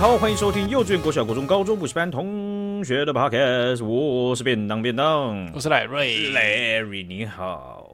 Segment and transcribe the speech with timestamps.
[0.00, 7.84] 好，欢迎收听幼稚园、国小、国中、高中补习班同学的 Podcast，我是便当便当，我是赖瑞，Larry，你好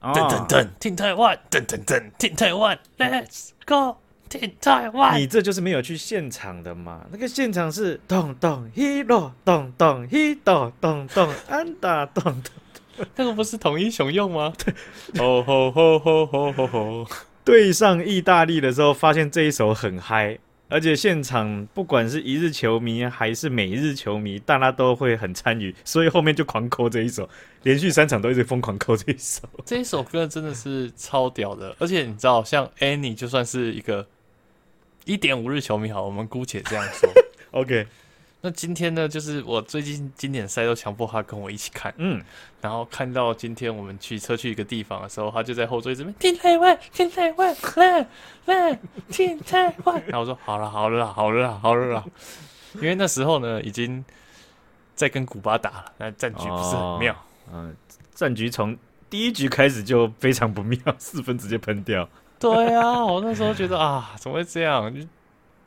[0.00, 0.14] 啊！
[0.14, 3.98] 噔噔噔，听台湾，噔噔噔，听台湾，Let's go，
[4.30, 5.20] 听台湾。
[5.20, 7.02] 你这就是没有去现场的嘛？
[7.12, 14.50] 那个现场是咚咚 Hero，咚咚 Hero，咚咚安打，咚咚，那个不是统一雄用吗？
[14.56, 14.72] 对，
[15.20, 17.06] 吼吼吼吼吼吼吼。
[17.44, 20.38] 对上意大利的时候，发现这一首很嗨。
[20.72, 27.28] 而且现场不管是一日球迷还是每日球迷，大家都会很参与，所以后面就狂扣这一首，
[27.62, 29.42] 连续三场都一直疯狂扣这一首。
[29.66, 34.06] 这一首歌真的是超屌的，而且你知道，像 Annie 就算是一个
[35.04, 37.12] 一点五日球迷，好，我们姑且这样说，
[37.60, 37.86] OK。
[38.44, 42.20] 那今天呢，就是我最近经典赛都强迫他跟我一起看，嗯，
[42.60, 48.06] 然后看到今天我们骑车去一个地方的时候，他就在后座这边听台湾，听台湾，来
[48.46, 50.02] 来听台湾。
[50.10, 52.04] 然后我说好了好了好了好了啦，
[52.74, 54.04] 因为那时候呢已经
[54.96, 57.16] 在跟古巴打了，那战局不是很妙，
[57.52, 57.72] 嗯、哦呃，
[58.12, 58.76] 战局从
[59.08, 62.08] 第一局开始就非常不妙，四分直接喷掉。
[62.40, 64.92] 对啊，我那时候觉得啊，怎么会这样？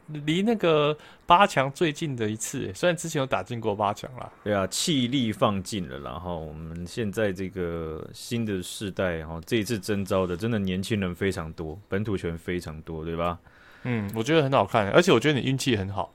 [0.07, 4.31] 离那个八强最近的一次，虽然之前有打进过八强啦。
[4.43, 13.39] 对啊，气力放尽了，然后我们现在这个新的世代，哈，这一次征招的真的年轻人非常多，本土球员非常多，对吧？
[13.83, 16.13] 嗯，我觉得很好看，而且我觉得你运气很好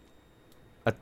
[0.85, 0.93] 啊。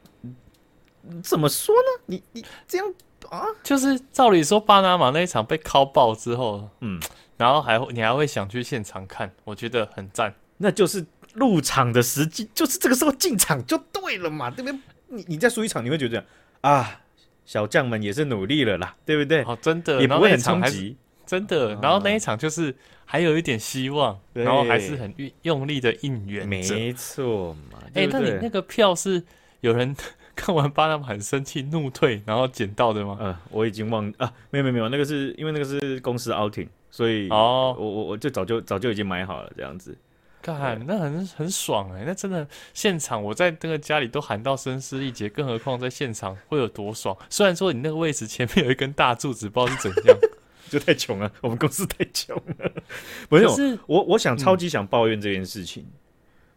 [1.22, 2.02] 怎么说呢？
[2.06, 2.94] 你你这样
[3.28, 3.44] 啊？
[3.62, 6.98] 就是照理说，巴拿马那一场被敲爆之后，嗯，
[7.36, 11.04] 然后还你还会想去现场看，我觉得很赞，那就是。
[11.34, 14.78] 入场的时机就是这个时候进场就对了嘛，对不对？
[15.08, 16.24] 你你再输一场，你会觉得
[16.60, 17.00] 啊，
[17.44, 19.42] 小将们也是努力了啦，对不对？
[19.44, 21.74] 哦，真的，也不会很冲击，真的。
[21.76, 22.74] 然后那一场就是
[23.06, 27.78] 还有一点希望，啊、然后还是很用力的应援，没错嘛。
[27.94, 29.22] 哎、欸，那你那个票是
[29.60, 29.96] 有人
[30.36, 33.16] 看完巴拿马很生气怒退，然后捡到的吗？
[33.18, 39.96] 呃，我已经忘啊，没有没有没有，那个是因为那个是公司 outing，所以哦，我我我就早就早就已经买好了这样子。
[40.42, 42.04] 看，那很很爽哎、欸！
[42.06, 47.16] 那真的现场，我在那个家里都喊到声嘶力竭，更何况在现场会有多爽？
[47.28, 50.18] 虽然说你那个位置前面有一根大柱子，不知道是怎样，
[50.70, 51.30] 就太穷了。
[51.40, 52.72] 我们公司太穷了。
[53.28, 55.92] 不是，是我，我想超级想抱怨这件事情，嗯、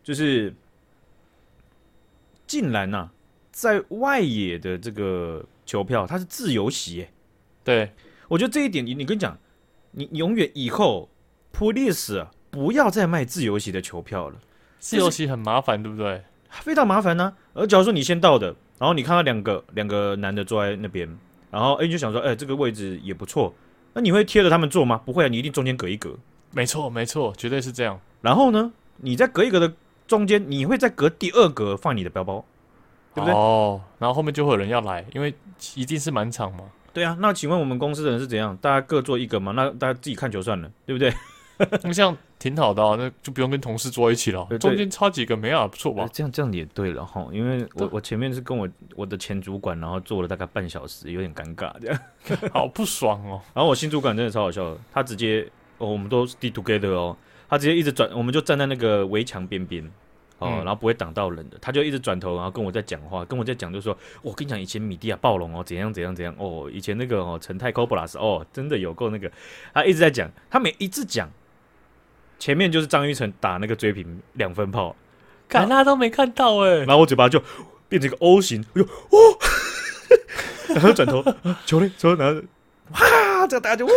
[0.03, 0.53] 就是
[2.45, 3.13] 竟然呐、啊，
[3.51, 7.11] 在外野的这个球票它是自由席、欸。
[7.63, 7.91] 对，
[8.27, 9.37] 我觉得这一点，你你跟你讲，
[9.91, 11.09] 你永远以后
[11.51, 12.31] police、啊。
[12.51, 14.35] 不要再卖自由席的球票了，
[14.77, 16.21] 自由席很麻烦，对不对？
[16.49, 17.33] 非常麻烦呢、啊。
[17.53, 21.07] 而假如说你先到的，然后你看到两个两个男的坐在那边，
[21.49, 23.53] 然后哎，你就想说，哎，这个位置也不错，
[23.93, 25.01] 那你会贴着他们坐吗？
[25.05, 26.13] 不会啊，你一定中间隔一隔。
[26.51, 27.97] 没错，没错，绝对是这样。
[28.19, 29.71] 然后呢，你在隔一隔的
[30.05, 32.43] 中间，你会再隔第二格放你的包包，
[33.15, 33.33] 对不对？
[33.33, 35.33] 哦，然后后面就会有人要来，因为
[35.75, 36.65] 一定是满场嘛。
[36.91, 38.57] 对啊，那请问我们公司的人是怎样？
[38.57, 39.53] 大家各坐一格嘛？
[39.53, 41.13] 那大家自己看球算了，对不对？
[41.83, 44.43] 那这样挺好的啊，那就不用跟同事坐一起了。
[44.59, 46.09] 中间差几个没啊，不错吧？
[46.11, 51.99] 这样这样也对了哈，因为我我前面是跟我我的前主管，然后坐了大概半小时，有点尴尬，这样
[52.51, 53.39] 好不爽哦。
[53.53, 55.47] 然后我新主管真的超好笑的，他直接
[55.77, 57.15] 哦，我们都 stay together 哦，
[57.47, 59.87] 他直接一直转，我们就站在那个围墙边边
[60.39, 69.31] 哦，然后不会挡到人的，他就一直转头，然后跟我在讲话，跟我在讲，就说我跟你讲，以前米蒂亚暴龙哦，怎样怎样怎样哦，以前那个哦，陈泰科布拉斯哦，真的有够那个，
[69.75, 71.29] 他一直在讲，他每一次讲。
[72.41, 74.95] 前面就是张玉成打那个追平两分炮，
[75.47, 77.39] 看他都没看到哎，然后我嘴巴就
[77.87, 79.19] 变成一个 O 型，哎呦哦，
[80.73, 81.23] 然后转头
[81.67, 82.41] 球嘞球，然后
[82.93, 83.91] 哇，这个大家就哇，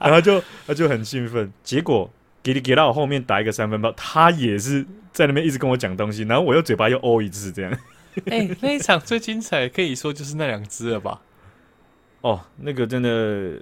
[0.00, 2.10] 然后就他就很兴奋，结果
[2.42, 7.78] 给你给到我后面打一个三分炮，他也是在那边一直跟我讲东西，然后我又嘴巴又 O 一次这样，
[8.30, 11.20] 哎，那一场最精彩可以说就是那两只了吧？
[12.22, 13.60] 哦，那个真的。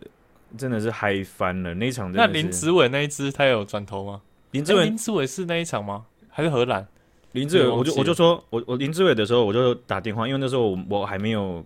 [0.56, 2.11] 真的是嗨翻了那一场。
[2.12, 4.23] 那林子伟那一支他有转头吗？
[4.53, 6.06] 林志伟，林子伟是那一场吗？
[6.29, 6.87] 还是荷兰？
[7.32, 11.62] 林志伟，我就我就说我我林志伟的时候我就打电话，因为那时候我我还没有，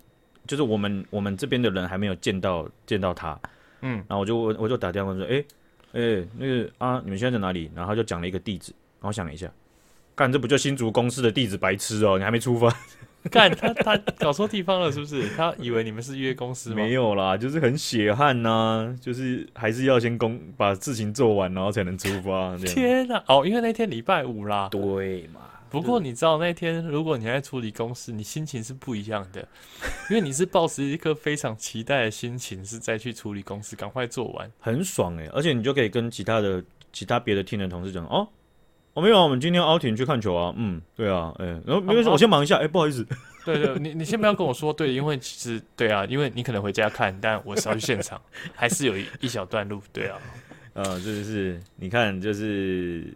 [0.47, 3.39] 就是我们我们这边的人还没有见到见到他，
[3.83, 5.47] 嗯，然后我就我我就打电话说，哎、欸、
[5.93, 7.71] 哎、欸、那个啊，你们现在在哪里？
[7.75, 9.49] 然后他就讲了一个地址，然后想了一下，
[10.21, 11.57] 干这不就新竹公司的地址？
[11.57, 12.71] 白痴哦、喔，你还没出发。
[13.31, 15.27] 干他他搞错地方了是不是？
[15.35, 16.77] 他以为你们是约公司吗？
[16.77, 22.55] 没有啦，就是很血汗呐、啊，就是还是要先工把事情做完，然后才能出发。
[22.59, 23.25] 天哪！
[23.29, 24.69] 哦，因为那天礼拜五啦。
[24.71, 25.41] 对嘛？
[25.71, 29.41] 不过你知道那天如果你在处理公司，你心情是不一样的，
[30.11, 35.31] 因为你是抱持一颗非常期待的心情，是再去处理公司，赶快做完，很爽诶、欸！
[35.33, 36.63] 而且你就可以跟其他的
[36.93, 38.29] 其他别的 team 的同事讲哦。
[38.93, 40.53] 我、哦、没有啊，我们今天奥廷去看球啊。
[40.57, 42.57] 嗯，对啊，哎、欸，然后没关系，我先忙一下。
[42.57, 43.07] 哎、欸，不好意思。
[43.45, 44.73] 对，对对，你你先不要跟我说。
[44.73, 48.21] 对，因为其实对啊，因为你可能回家看，但我是要去现场，
[48.55, 49.81] 还是有一一小段路。
[49.93, 50.19] 对啊，
[50.75, 53.07] 呃， 这就是你看，就是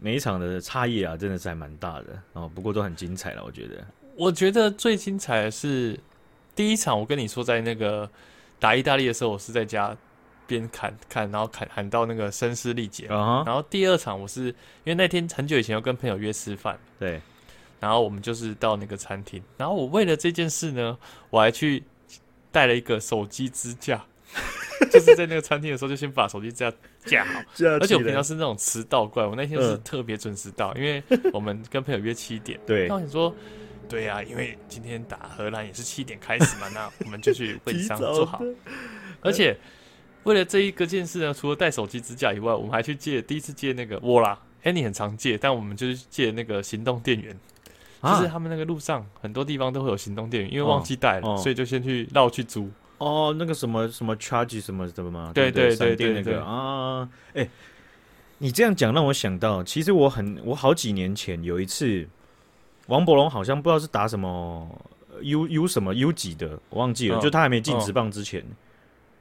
[0.00, 2.50] 每一场的差异啊，真的是还蛮大的哦。
[2.54, 3.84] 不过都很精彩了，我觉得。
[4.16, 5.98] 我觉得最精彩的是
[6.54, 8.08] 第一场，我跟你说，在那个
[8.60, 9.96] 打意大利的时候，我是在家
[10.46, 13.08] 边看看，然后砍喊到那个声嘶力竭。
[13.08, 13.46] Uh huh.
[13.46, 14.54] 然后第二场，我是因
[14.86, 17.20] 为那天很久以前要跟朋友约吃饭，对。
[17.80, 20.96] 然后我们就是到那个餐厅，然后我为了这件事呢，
[21.28, 21.82] 我还去
[22.50, 24.02] 带了一个手机支架，
[24.90, 26.72] 就是在那个餐厅的时候就先把手机支架
[27.04, 27.40] 架好。
[27.78, 32.58] 而且我平常是那种迟到怪，我那天是特别准时到，嗯、因为我们跟朋友约七点。
[32.64, 32.88] 对。
[32.88, 33.34] 那你说，
[33.86, 38.42] 对呀、啊，因为今天打荷兰也是七点开始嘛，那我们就去位置上坐好。
[39.20, 39.54] 而且
[40.24, 47.34] 为了这一个件事呢，除了带手机支架以外，我们还去借第一次借那个我啦，Annie 很常借，但我们就是借那个行动电源。
[48.02, 52.70] 就是他们那个路上很多地方都会有行动电源，因为忘记带了，所以就先去绕去租。
[52.98, 55.32] 哦，那个什么什么 charge 什么什么吗？
[55.34, 57.50] 对对对对，那个啊，哎、欸，
[58.36, 62.06] 你这样讲让我想到，其实我很我好几年前有一次，
[62.88, 64.68] 王柏融好像不知道是打什么
[65.22, 68.44] U U 什么 U 几的，我忘记了，哦、就他还没进职棒之前。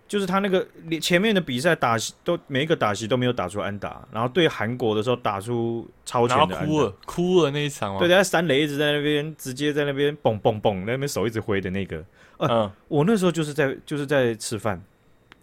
[0.03, 0.63] 哦就是他那个
[1.01, 11.97] 前面的比赛打都每一个打席都没有打出安打，然后对韩国的时候打出超全的哭了哭了那一场，对，他三雷一直在那边，直接在那边蹦蹦蹦，那边手一直挥的那个，
[12.37, 14.79] 呃、嗯，我那时候就是在就是在吃饭，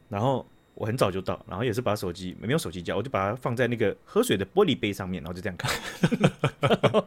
[0.09, 5.73] 然后我很早就到，然后也是把手机没有手机架，我就把它放在那个喝水的玻璃杯上面，然后就这样看，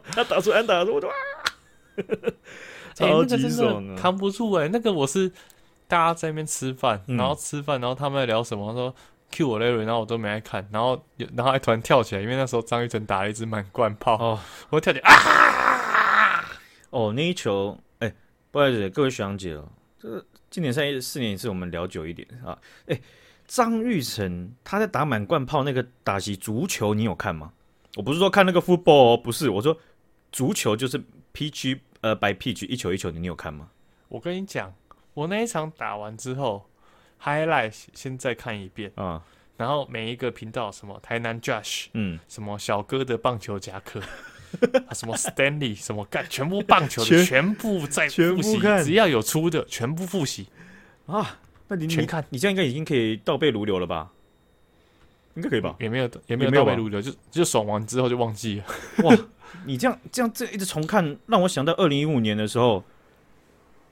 [0.11, 1.13] 他打出安打的时候，我就哇，
[2.94, 5.31] 超级爽啊，扛不住哎、欸，那个我是。
[5.93, 8.73] 大家在那边吃饭，然后吃饭，然后他们在聊什么？
[8.73, 8.95] 说
[9.29, 10.99] Q 我 Larry，然后我都没爱看，然后
[11.35, 14.39] 然后还突然跳起来，因为那时候张玉成打了一支满贯炮，哦，
[14.71, 16.49] 我跳起来啊！
[16.89, 18.15] 哦，那一球，哎、欸，
[18.49, 19.69] 不好意思，各位学长姐哦，
[19.99, 22.57] 这个今年赛四年一次，我们聊久一点啊。
[22.87, 23.01] 哎、欸，
[23.45, 27.53] 张玉成他在打满贯炮那个打击足球，你有看吗？
[27.97, 29.77] 我不是说看那个 football，不是，我说
[30.31, 30.99] 足球就是
[31.35, 33.69] pitch 呃 by pitch 一球一球的，你有看吗？
[34.07, 34.73] 我跟你讲。
[35.13, 36.68] 我那一场打完之后
[37.24, 39.21] ，highlight 先再看一遍啊，
[39.57, 44.00] 然后每一个频道什么台南 Josh，嗯，什么小哥的棒球夹克，
[44.88, 50.48] 啊什么 Stanley，什么干，全部棒球的全部在复习，只要有出的全部复习
[51.06, 51.39] 啊。
[51.68, 54.12] 那你全看，你这样应该已经可以倒背如流了吧？
[55.36, 55.75] 应该可以吧？
[55.80, 58.65] 也没有，也没有倒背如流，就就爽完之后就忘记了。
[59.04, 59.15] 哇，
[59.65, 62.83] 你这样这样这一直重看，让我想到二零一五年的时候。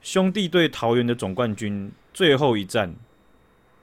[0.02, 2.94] 兄弟对桃园的总冠军最后一战，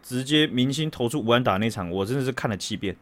[0.04, 2.96] 直接明星投出五安打那场，我真的是看了七遍，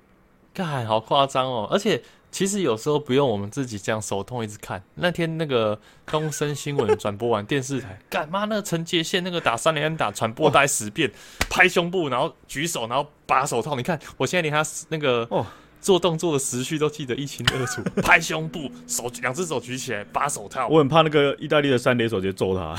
[0.54, 1.68] 看好夸张哦！
[1.72, 4.84] 而且其实有时候不用我们自己这样手痛一直看。
[4.96, 8.46] 那天那个东森新闻转播完电视台， 干妈？
[8.46, 11.12] 那个陈杰宪那个打三连安打传播大概十遍，
[11.50, 13.76] 拍胸部，然后举手，然后拔手套。
[13.76, 15.44] 你看，我现在连他那个哦
[15.82, 17.82] 做动作的时序都记得一清二楚。
[18.02, 20.68] 拍胸部，手两只手举起来，拔手套。
[20.68, 22.76] 我很怕那个意大利的三垒手直接揍他。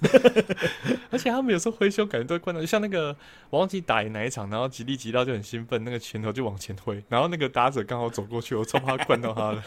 [1.10, 3.14] 而且他们有时候挥胸，感觉都会灌到，像那个
[3.50, 9.62] 我忘记打赢哪一场，然后吉利吉到就很兴奋，那个拳头就往前挥，然后那个打者刚好走过去，我超怕灌到他了。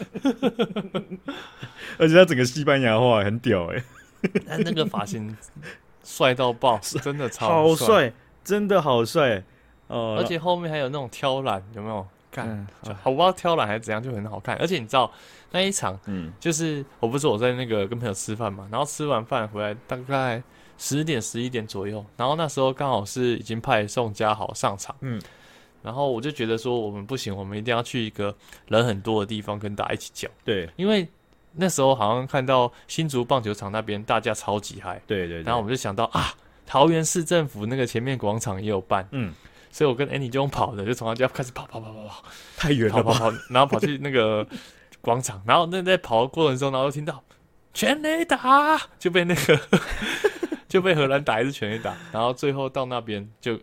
[1.98, 3.76] 而且他整个西班牙话很屌哎、
[4.22, 5.36] 欸，但那个发型
[6.02, 8.12] 帅到爆，真的超帅，
[8.42, 9.44] 真的好帅
[9.88, 10.16] 哦！
[10.18, 12.06] 而且后面还有那种挑染，有没有？
[12.32, 12.66] 看，嗯、
[13.04, 14.56] 我不知道挑染还是怎样，就很好看。
[14.56, 15.08] 而且你知道
[15.52, 20.42] 那一场，嗯，就是我不是我在那个跟朋友吃饭嘛，然后吃完饭回来大概
[20.78, 25.20] 十点十一点左右，然后那时候刚好是已经派宋家豪上场，嗯，
[25.82, 28.34] 然后我就觉得说我们不行，我们一定要去一个
[28.66, 31.06] 人很多的地方跟大家一起叫，对，因为
[31.52, 36.32] 那时候好像看到新竹棒球场那边大家超级嗨，对，对对，然后我们就想到啊，
[36.66, 39.34] 桃园市政府那个前面广场也有办，嗯。
[39.72, 42.24] 所以我跟 Annie 就用跑的，就从他家开始跑跑跑跑跑，
[42.56, 44.46] 太远了，跑跑跑，然后跑去那个
[45.00, 47.24] 广场，然后那在跑的过程中，然后听到
[47.74, 49.60] 全雷打，就被那个
[50.68, 53.58] 就被荷兰打一次全雷打，然后最后到那边就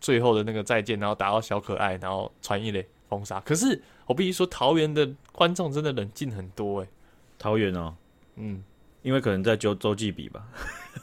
[0.00, 3.40] 最后的那个再见，然后打到小可爱，然后传一垒封杀。
[3.40, 6.90] 可是我必须说，桃园的观众真的冷静很多哎、欸，
[7.38, 7.94] 桃园哦，
[8.34, 8.62] 嗯。
[9.02, 10.46] 因为可能在周周记比吧，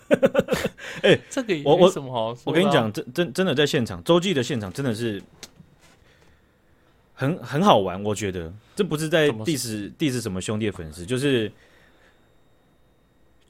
[1.01, 2.35] 哎、欸，这个我我什么好？
[2.45, 5.21] 我跟你讲，真真真的在现场周记的现场真的是
[7.13, 8.03] 很很好玩。
[8.03, 11.51] 我觉得这不是在 diss diss 什么兄弟的粉丝，就是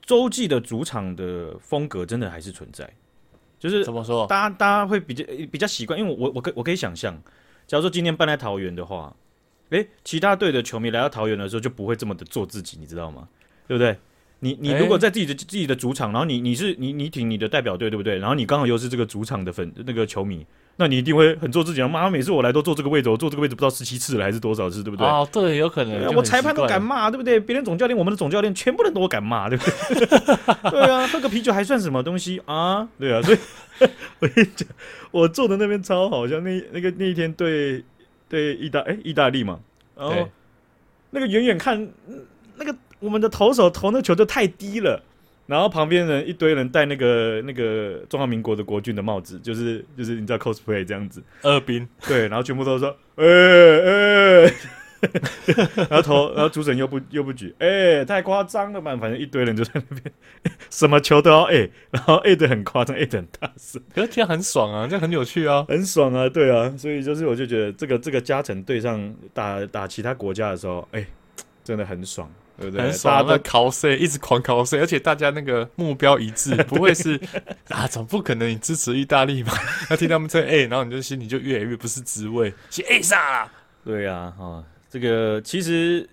[0.02, 2.90] 周记的主场的风格真的还是存在。
[3.58, 4.26] 就是怎么说？
[4.28, 7.14] 大家大家会比较比较习惯，因为我我可我可以想象，
[7.68, 9.14] 假如说今天搬来桃园的话，
[9.70, 13.28] 哎，其他队的球迷来到桃园的时候就不会这么的做自己，你知道吗？
[13.68, 13.98] 对不对？
[14.42, 18.18] 你你如果在自己的自己的主场，然后你你是你你挺你的代表队，对不对？
[18.20, 20.46] 然后你刚好又是这个主场的粉那个球迷，
[20.78, 21.82] 那你一定会很做自己。
[21.84, 25.06] 妈，每次我来都坐这个位置，我坐这个位置不知道十七次了还是多少次，对不对？
[25.06, 26.16] 哦，对，有可能。
[26.16, 27.38] 我裁判都敢骂，对不对？
[27.38, 30.06] 别人总教练，我们的总教练，全部人都敢骂，对不对？
[30.72, 32.88] 对啊，喝个啤酒还算什么东西啊？
[32.98, 33.38] 对啊，所以
[34.20, 34.70] 我跟你讲，
[35.12, 37.84] 我坐的那边超好像那那个那一天对
[38.30, 39.60] 对意大哎意大利嘛，
[39.98, 40.30] 然后
[41.10, 41.90] 那个远远看
[42.56, 42.74] 那个。
[43.00, 45.02] 我们的投手投那球就太低了，
[45.46, 51.88] 然后旁边人一堆人戴那个那个中华民国的国军的帽子，就是就是你知道 cosplay 这样子，二兵。
[52.08, 54.54] 对，然后全部都说，呃、欸、哎，欸、
[55.90, 60.14] 然后投，然后主审又不又不举，哎、欸，太夸张了吧，反正一堆人就在那边，
[60.70, 71.08] 什么球都要哎、欸，然后哎的很夸张，哎的很大声，可是这样很爽啊，这样很有趣啊，很爽啊，对啊，所以就是我就觉得这个这个加成对上打打其他国家的时候，哎、欸，
[71.64, 72.30] 真的很爽。
[72.60, 77.20] 对对，很爽的 cos，一直狂 cos，而且大家那个目标一致， 不会是
[77.70, 79.54] 啊，总不可能你支持意大利嘛？
[79.90, 83.50] 那听他们说哎，然后你就心里就越来越不是滋味，是 A 杀。
[83.86, 86.08] 对呀、啊，哈、哦，这个其实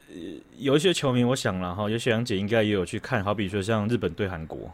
[0.56, 4.70] 有一些球迷，我想了哈，有些杨姐应该也有去看，好比说像日本对韩国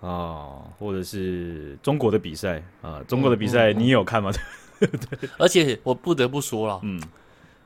[0.00, 4.30] 啊、哦，或者是中国的比赛啊，中国的比赛你有看吗？
[4.80, 7.00] 嗯嗯、对，而且我不得不说了，嗯。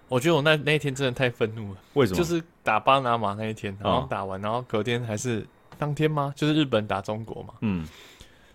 [0.08, 1.78] 我觉得我那那一天真的太愤怒了。
[1.94, 2.18] 为什么？
[2.18, 5.46] 就是打巴拿马那一天，然后打完，然后隔天还是
[5.78, 6.32] 当天吗？
[6.36, 7.54] 就是日本打中国嘛。
[7.60, 7.86] 嗯。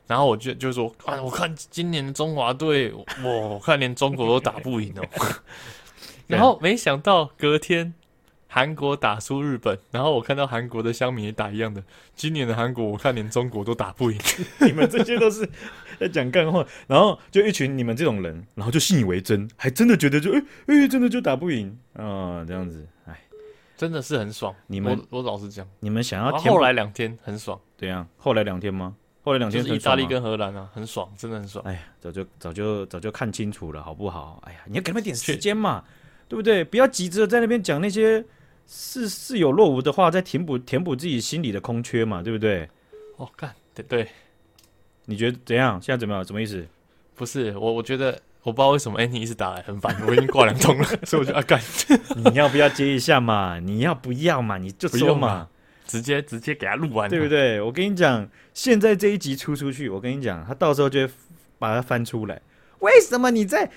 [0.06, 5.06] 然后我就就说啊，我看今年的中华队，哇，我看连中国都打不赢哦。
[6.28, 7.94] 然后没想到隔天
[8.54, 11.84] 韩国打输日本，然后我看到韩国的乡民也打一样的。
[12.16, 14.20] 今年的韩国，我看连中国都打不赢。
[14.62, 15.50] 你们这些都是。
[16.00, 23.20] 在讲干话，然后就一群你们这种人，然后就信以为真，还真的觉得就哎哎、欸欸，真的就打不赢啊、呃，这样子，哎，
[23.78, 24.54] 真的是很爽。
[24.68, 28.96] 你们我，我老实讲，你们想要后来两天很爽，对呀，后来两天吗？
[29.24, 31.64] 后来两天是意大利跟荷兰啊，很爽，真的很爽。
[31.66, 34.42] 哎呀，早就早就早就看清楚了，好不好？
[34.46, 35.84] 哎呀，你要给他们点时间嘛，
[36.28, 36.64] 对不对？
[36.64, 38.26] 不要急着在那边讲那些
[38.66, 42.70] 似似有若无的话，在填补填补自己心里的空缺嘛，对不对？
[43.18, 44.08] 哦，干，对对。
[45.06, 45.82] 你觉得怎样？
[45.82, 46.24] 现在怎么样？
[46.24, 46.66] 什么意思？
[47.16, 51.62] 不是我，我觉得我不知道为什么，哎、欸，你一直打来很烦，我已经挂两通了， 所以我就啊干，
[52.16, 53.60] 你要不要接一下嘛？
[53.60, 54.58] 你要不要嘛？
[54.58, 55.50] 你就说嘛，
[55.86, 57.60] 直接直接给他录完，对不对？
[57.62, 61.14] 我跟你讲，现在这一集出出去，我跟你讲，他到时候就会
[61.60, 62.42] 把它翻出来。
[62.80, 63.70] 为什么你在？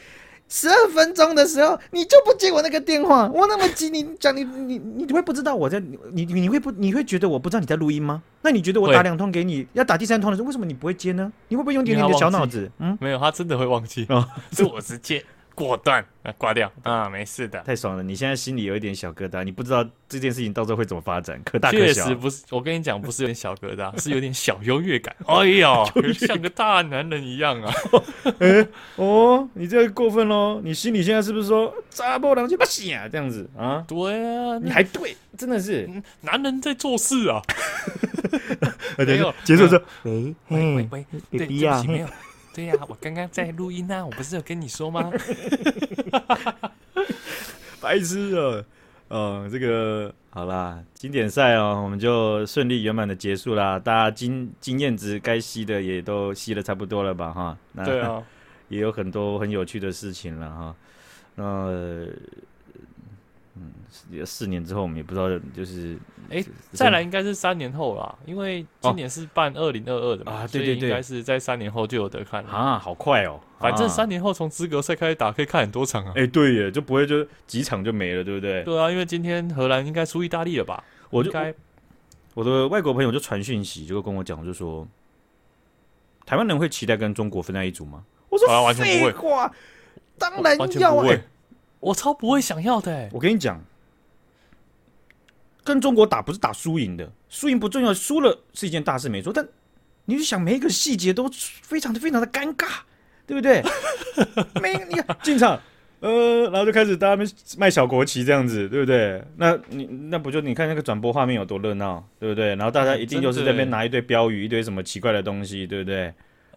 [0.48, 8.22] 十二分钟的时候，你就不接我那个电话，我那么急，你讲你你你你会不知道我在你你你会不你会觉得我不知道你在录音吗？
[8.42, 11.32] 那你觉得我打两通给你，要打第三通的时候，为什么你不会接呢？
[11.48, 12.70] 你会不会用点点的小脑子？
[12.78, 15.24] 嗯，没有，他真的会忘记哦， 是我直接。
[15.56, 18.02] 果断啊，挂掉啊，没事的，太爽了！
[18.02, 22.04] 你现在心里有一点小疙瘩，你不知道这件事情到时候会怎么发展，可大可小。
[22.04, 25.16] 确实不是，我跟你讲，不是有点小疙瘩， 是有点小优越感。
[25.26, 25.82] 哎呀，
[26.18, 27.72] 像个大男人一样啊！
[28.38, 30.60] 哎、欸，哦，你这个过分喽！
[30.62, 33.08] 你心里现在是不是说查某人就不行啊？
[33.08, 33.82] 这样子啊？
[33.88, 35.88] 对啊，你还对，真的是
[36.20, 37.40] 男人在做事啊！
[38.98, 42.06] 没有，结束说，喂喂喂喂，对，对不起，没有。
[42.56, 45.12] 对呀、啊，我刚刚在录音呢、啊，我不是有跟你说吗？
[47.82, 48.64] 白痴哦，
[49.08, 53.78] 哦，这个好啦，经典赛哦，我们就顺利圆满的结束啦。
[53.78, 57.30] 大家经经验值该吸的也都吸的差不多了吧？
[57.30, 58.22] 哈，那对啊，
[58.68, 60.74] 也有很多很有趣的事情了哈。
[61.34, 62.16] 那嗯，
[64.24, 65.98] 四年之后我们也不知道，就是。
[66.28, 73.38] 哎，再来应该是三年后啦，因为今年是办二零二二的嘛，啊，对对对，应该是在三年后就有得看了啊，好快哦！
[73.60, 76.12] 反正三年后从资格赛开始打，可以看很多场啊。
[76.16, 78.64] 哎，对耶，就不会就几场就没了，对不对？
[78.64, 80.82] 对啊，因为今天荷兰应该输意大利了吧？
[81.10, 81.54] 我就该
[82.34, 84.84] 我的外国朋友就传讯息，就跟我讲，就说
[86.24, 88.02] 台湾人会期待跟中国分在一组吗？
[88.28, 89.12] 我说完全不会，
[90.18, 91.22] 当然要哎，
[91.78, 93.08] 我超不会想要的。
[93.12, 93.62] 我跟你讲。
[95.66, 99.32] 跟中国打不是打输赢的，输赢不重要，输了是一件大事没错。
[99.32, 99.46] 但
[100.04, 101.28] 你就想每一个细节都
[101.62, 102.66] 非常的非常的尴尬，
[103.26, 103.60] 对不对？
[104.62, 105.60] 每你看进场，
[105.98, 109.20] 呃，然后就开始大家卖小国旗这样子，对不对？
[109.36, 112.54] 那你那不就你看那个转播画面有多热闹，对不对？
[112.54, 116.14] 然后大家一定就是在那边拿一堆标语，一堆什么奇怪的东西，对不对？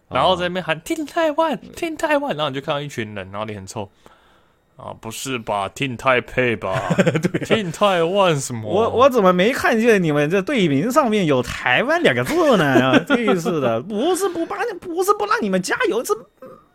[0.08, 3.88] 然后在那边喊 “Team Taiwan，Team Taiwan”，然后你就看到一群人，然后脸很臭。
[4.82, 6.94] 啊，不是吧？Team Taipei 吧？
[6.96, 8.62] 对，Team Taiwan 什么？
[8.66, 12.64] 我我怎么没看见你们这队名上面有台湾两个字呢？
[12.80, 16.14] 啊，真是的，不是不帮你，不是不让你们加油，是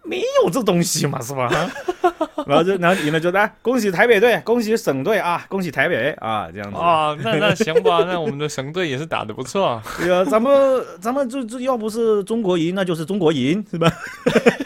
[0.05, 1.49] 没有这东西嘛，是吧？
[2.45, 9.83] 然后就然后赢了就来恭喜台北队，恭喜省队啊，恭喜台北啊，这样子啊，那那行吧， 那我们的省队也是打的不错啊。
[9.97, 13.91] 对啊，咱们咱们这这要不是中国赢，那就是中国赢，是吧？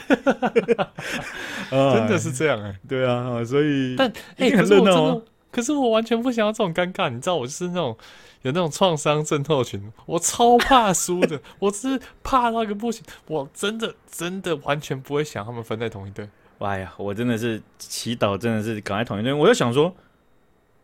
[1.71, 7.97] 真的是这样哎、欸，对啊，所以但哎、欸，可是我真的，可是我完全不想要这种尴尬，你知道，我就是那种。
[8.43, 16.29] 有那种创伤症候群，我超怕输的， 我只是怕到一个不行，我真的真的完全不会想他们分在同一队。
[16.59, 19.33] 哎呀，我真的是祈祷，真的是赶在同一队。
[19.33, 19.93] 我就想说，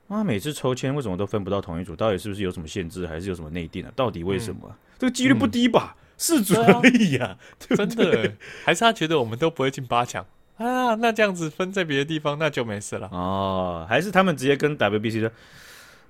[0.08, 1.96] 啊，每次抽签为什么都分不到同一组？
[1.96, 3.92] 到底是不是有什么限制，还是有什么内定啊？
[3.96, 4.62] 到底为什么？
[4.64, 5.96] 嗯、这个几率不低吧？
[6.18, 8.34] 四组而已呀，真的，
[8.64, 10.26] 还是他觉得我们都不会进八强
[10.58, 10.96] 啊？
[10.96, 13.86] 那这样子分在别的地方，那就没事了哦。
[13.90, 15.32] 还是他们直接跟 WBC 说？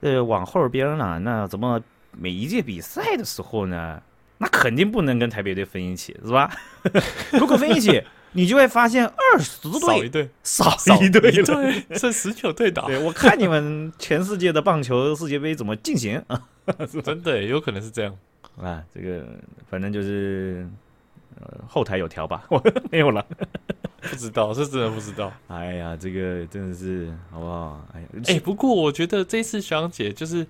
[0.01, 1.19] 呃，往后边呢？
[1.19, 4.01] 那怎么每一届比赛的时候呢？
[4.37, 6.51] 那肯定不能跟台北队分一起，是吧？
[7.31, 12.85] 如果分一起，你就会发现二十队少一队，少一队了，对，剩十九队打。
[12.85, 16.41] 对，我看你们全世界的棒球世界杯怎么进行啊？
[17.03, 18.13] 真的有可能是这样
[18.61, 18.83] 啊。
[18.93, 19.25] 这个
[19.69, 20.67] 反正就是
[21.39, 22.43] 呃，后台有调吧？
[22.49, 22.61] 我
[22.91, 23.25] 没有了。
[24.09, 25.31] 不知道，是真的不知道。
[25.47, 27.85] 哎呀，这个真的是好不好？
[27.93, 30.45] 哎呀，哎、欸，不过我觉得这次学长姐就是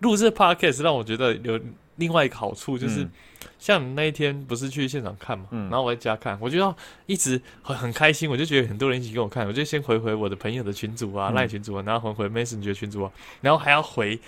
[0.00, 1.58] 录这 podcast 让我觉得有
[1.96, 3.10] 另外一个好处，就是、嗯、
[3.58, 6.74] 像你那一天不是去现场看嘛，嗯、然后我在家看，我就要
[7.06, 14.20] 一直很很开心，我就觉得很多人一起跟我看，我就先回回我的朋友的群组啊、赖、嗯、群组啊，然后回回 Messenger 群组啊，然后还要回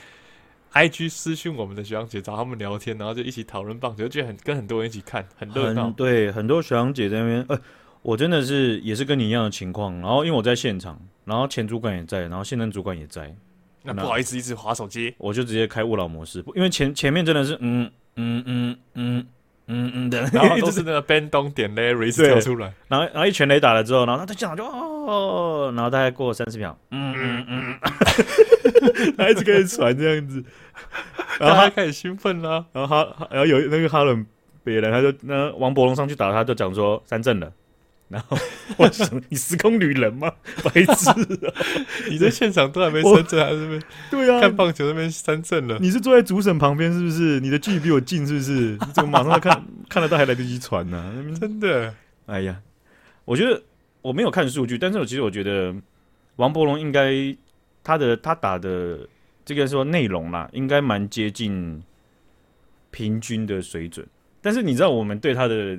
[0.72, 5.90] IG 私讯我们的学长姐找他们聊天，然后就一起讨论棒球，就觉得很跟很多人一起看，很热闹。
[5.90, 7.60] 对，很多学长姐在那边，呃。
[8.02, 13.34] 我真的是也是跟你一样的情况，然后因为我在现场，然后前主管也在，然后现任主管也在，
[13.82, 19.26] 那不好意思一直划手机，我就直接开勿扰模式，因为前前面真的是嗯嗯嗯嗯
[19.66, 27.78] 嗯嗯的，然后都是那个 Ben 东点 Larry 跳出来，然后然后一拳雷打了之后，然后他在现场就哦，然后大概过了三十秒，嗯嗯嗯，
[29.16, 30.42] 他一直开始传这样子，
[31.38, 34.26] 然后他开始兴奋了，然后他然后有那个哈伦
[34.64, 37.52] 别人，他就那王柏龙上去打，他就讲说三振了。
[38.10, 38.36] 然后
[38.76, 40.32] 我想，你时空旅人吗？
[40.64, 41.16] 白痴、啊！
[42.10, 43.80] 你在现场都还没三振，还是没？
[44.10, 45.78] 对啊，看棒球那边三振了。
[45.80, 47.38] 你是坐在主审旁边，是不是？
[47.38, 48.52] 你的距离比我近，是不是？
[48.52, 51.06] 你怎么马上看 看得到，还来得及传呢、啊？
[51.40, 51.94] 真的？
[52.26, 52.60] 哎呀，
[53.24, 53.62] 我觉得
[54.02, 55.72] 我没有看数据，但是我其实我觉得
[56.34, 57.14] 王柏融应该
[57.84, 58.98] 他的他打的
[59.44, 61.80] 这个说内容啦，应该蛮接近
[62.90, 64.04] 平均的水准。
[64.42, 65.78] 但是你知道，我们对他的。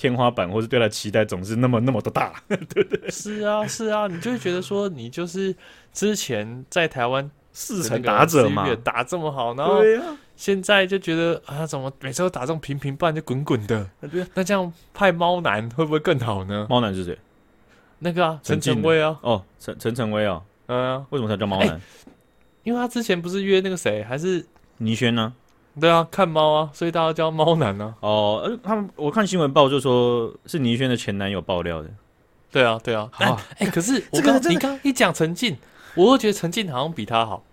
[0.00, 3.10] 天花板，或是对他期待总是那么那么的大，对不对？
[3.10, 5.54] 是啊，是啊，你就会觉得说，你就是
[5.92, 9.82] 之前在台湾四成打者嘛，打这么好，然后
[10.36, 13.86] 现在就觉得啊，怎么每次都打这种平平，不然就滚滚的。
[14.32, 16.66] 那这样派猫男会不会更好呢？
[16.70, 17.18] 猫男是谁？
[17.98, 19.18] 那个啊，陈晨威啊。
[19.20, 20.40] 哦，陈陈晨威啊。
[20.68, 21.78] 嗯，为什么他叫猫男？
[22.62, 24.46] 因为他之前不是约那个谁，还是
[24.78, 25.34] 倪轩呢？
[25.78, 28.08] 对啊，看猫啊，所以大家叫猫男呢、啊。
[28.08, 31.88] 哦，呃，他们我看新闻报就说是倪轩的前男友爆料的。
[32.50, 33.08] 对啊，对啊。
[33.58, 35.56] 哎、可是 我刚这个你刚一讲陈静，
[35.94, 37.44] 我会觉得陈静好像比他好，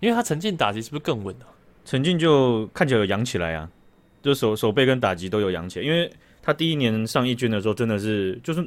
[0.00, 1.46] 因为他陈进打击是不是更稳啊？
[1.84, 3.68] 陈进就看起来有扬起来啊，
[4.22, 8.60] 就手手背跟打击都有扬起来，因为他第一年上一军的时候真的是，就是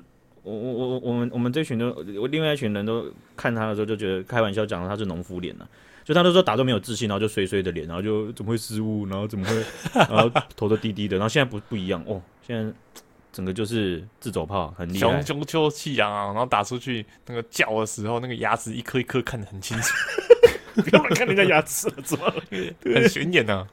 [0.43, 1.88] 我我我我们我们这群都，
[2.21, 3.05] 我另外一群人都
[3.36, 5.67] 看他的时候就觉得开玩笑讲他是农夫脸了。
[6.06, 9.56] 就他都说打都没有自信，然后就衰衰的脸，然后就怎么会失误，然后怎么会，
[10.08, 12.72] 然后头都低低的，然后现在不不一样哦，现在
[13.34, 19.94] 整个就是自走炮，很厉害，雄赳赳气昂昂，然后打出去那个叫的时候，那个牙齿一颗一颗看得很清楚，
[20.84, 22.32] 不要看人家牙齿了，怎么
[22.84, 23.68] 很显眼呢？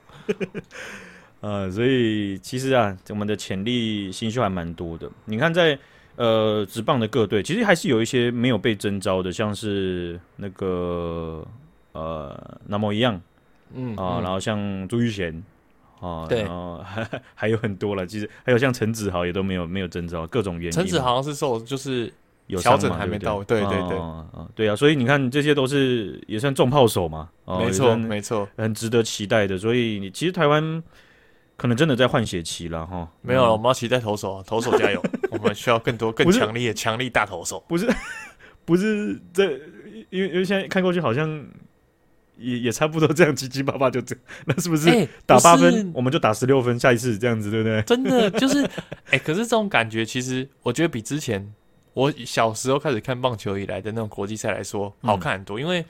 [1.40, 5.10] 呃，所以其实啊，我们的潜力新秀还蛮多的。
[5.26, 5.78] 你看在
[6.16, 11.46] 呃职棒的各队，其实还是有一些没有被征召的，像是那个。
[11.92, 13.20] 呃，那么一样，
[13.74, 15.42] 嗯啊，然后像朱玉贤，
[16.00, 20.70] 啊，对，然后还 还有很多了，其实还有像陈子豪也都没有没有征召，各种原因。
[20.72, 22.12] 陈子豪是受就是
[22.46, 29.56] 有调整还没到，对对对，啊对啊，所以你看这些都是也算重炮手嘛，没错没错，很值得期待的。
[29.56, 30.82] 所以你其实台湾
[31.56, 33.08] 可能真的在换血期了哈。
[33.20, 37.62] 没有了，我们要期待投手啊，投手加油， 我们需要更多更强力的强力大投手。
[37.68, 37.86] 不是
[38.64, 39.52] 不是这，
[40.10, 41.46] 因为因为现在看过去好像。
[42.36, 47.82] 也也差不多这样，七七八八就这样，那是不是打八分，欸、我们就打十六分，下一次这样子，对不对？
[47.82, 48.64] 真的就是，
[49.10, 51.52] 哎、欸，可是这种感觉，其实我觉得比之前
[51.94, 55.58] 我小时候开始看棒球以来的那种国际赛来说好看很多。
[55.58, 55.84] 嗯、因为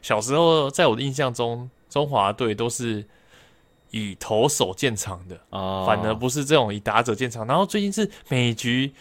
[0.00, 3.04] 小时候在我的印象中，中华队都是
[3.90, 7.46] 以投手见长的啊，哦、反而不是这种以打者见长。
[7.46, 8.92] 然后最近是每局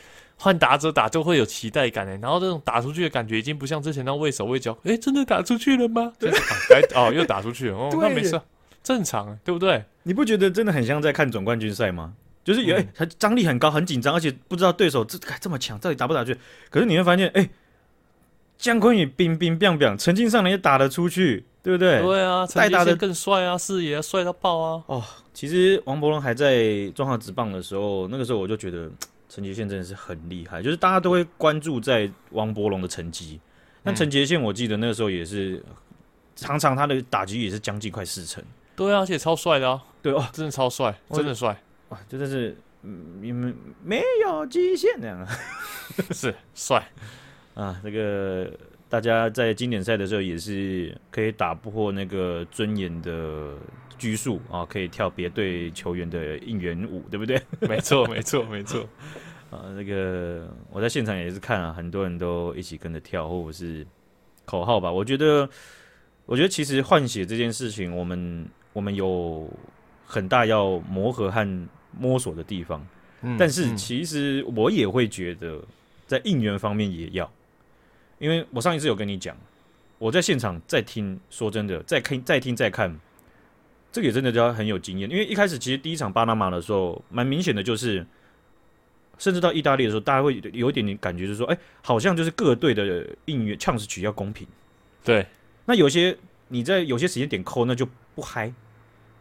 [0.44, 6.12] 换打者打就会有期待感哎，然后这种打出去的感觉已经不像之前那畏手畏脚，哎，真的打出去了吗？
[6.18, 8.42] 对，哎哦，又打出去了，哦，那没事，
[8.82, 9.84] 正常，对不对？
[10.02, 12.14] 你不觉得真的很像在看总冠军赛吗？
[12.44, 16.36] 就是有哎，他张力很高，很紧张，而且不知道对手这这么强，到底打不打去？
[16.72, 17.48] 可是你会发现，哎，
[18.58, 22.02] 姜昆宇冰冰冰冰，陈金上来也打得出去，对不对？
[22.02, 24.84] 对啊，带打的更帅啊，视野帅到爆啊！
[24.88, 25.04] 哦，
[25.36, 28.90] 其实王柏融还在中华职棒的时候，那个时候我就觉得。
[29.34, 33.40] 陈杰宪真的是很厉害，就是大家都会关注在王柏融的成绩，
[33.82, 35.64] 但陈杰宪我记得那个时候也是
[36.36, 38.44] 常常他的打击也是将近快四成，
[38.76, 45.26] 对啊，而且超帅的啊，对哦，真的超帅，真的帅，哇，真的是你们没有极限那样，
[46.12, 46.86] 是帅
[47.54, 48.52] 啊，这个
[48.90, 53.54] 大家在经典赛的时候也是可以打破那个尊严的
[53.98, 57.40] 拘束啊，可以跳别队球员的应援舞，对不对？
[57.62, 58.84] 没错，没错，没错。
[59.52, 63.86] 啊，那个我在现场也是看啊，很多人都一起跟着跳，或者是
[64.46, 64.90] 口号吧。
[64.90, 65.48] 我觉得，
[66.26, 69.46] 我觉得其实换血这件事情，我们我们有
[70.06, 72.88] 很大要磨合和摸索的地方。
[73.24, 75.62] 嗯，但是其实我也会觉得，
[76.08, 77.30] 在应援方面也要，
[78.20, 79.36] 因为我上一次有跟你讲，
[79.98, 82.98] 我在现场在听，说真的，在看，在听，在看，
[83.92, 85.12] 这个也真的就要很有经验。
[85.12, 88.08] 因为一开始其实第一场巴拿马的时候，蛮明显的就是。
[89.22, 94.48] 甚至到意大利的时候，大家会有一点点感觉，就是说，哎、欸，好像就是各队的应援唱词曲要公平。
[95.04, 95.24] 对，
[95.66, 98.52] 那有些你在有些时间点扣，那就不嗨，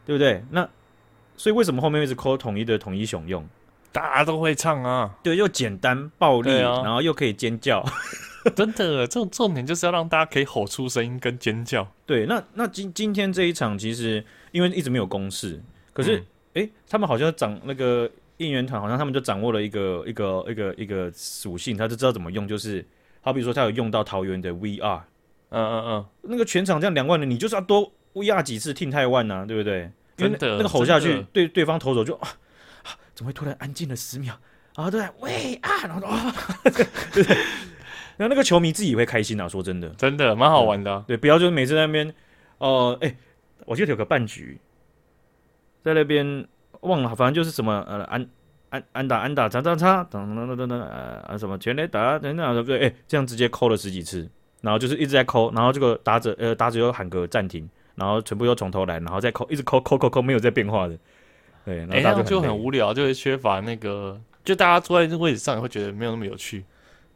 [0.07, 0.43] 对不对？
[0.53, 0.67] 那
[1.37, 3.47] 所以为什么后面一直扣统一的统一雄用？
[3.93, 7.85] 大家都会唱啊，对，又简单暴力，啊、然后又可以尖叫，
[8.57, 11.87] 真的，这种重点就是要让大家可以吼出声音跟尖叫。
[12.07, 16.17] 对，那那今今天这一场其实因为一直没有公示，可是
[16.55, 18.11] 哎、嗯欸，他们好像长那个。
[18.41, 22.49] 应援团好像他们就掌握了一个一个一个一个属性，他就知道怎么用。
[22.49, 22.83] 就是
[23.21, 25.03] 好比说，他有用到桃园的 VR，
[25.51, 29.91] 嗯嗯嗯，那个全场这样两万人，你就是要多 VR 几次听太万呐，对不对？
[30.17, 32.29] 真的，那个吼下去，对对方投手就啊，
[33.15, 34.35] 怎么会突然安静了十秒？
[34.75, 36.35] 然后对，喂啊，然后啊，
[37.13, 37.27] 对，
[38.17, 41.05] 然后 那个球迷自己也会开心啊，说真的，真的蛮好玩的、啊。
[41.07, 42.09] 对，不要就是每次在那边，
[42.57, 43.17] 哦、呃，哎，
[43.67, 44.59] 我记得有个半局
[45.85, 46.49] 在那边。
[46.81, 48.27] 忘了，反正就是什么呃安
[48.71, 52.87] 安安打安打叉叉叉等等等等等呃什么全垒打等等对不对？
[52.87, 54.29] 哎，这样直接扣了十几次，
[54.63, 60.97] 然后就是一直在扣，然后这个打者呃打者又喊个暂停，然后全部又从头来，然后再扣，一直扣扣扣扣，没有在变化的。
[61.65, 66.65] 对，然后就很，就很无聊，就会缺乏那个，就大家坐在这个位置上也会觉得没有那么有趣。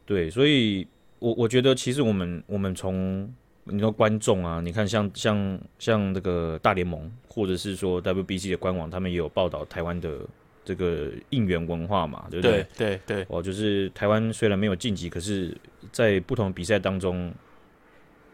[0.05, 0.87] 对，所以
[1.19, 3.33] 我我觉得其实我们我们从。
[3.67, 10.19] 你说观众啊，你看像像像这个大联盟，或者是说 WBC 的官网，他们也有报道台湾的
[10.63, 12.65] 这个应援文化嘛，对不对？
[12.77, 13.25] 对对对。
[13.27, 15.57] 哦，就是台湾虽然没有晋级，可是
[15.91, 17.33] 在不同比赛当中，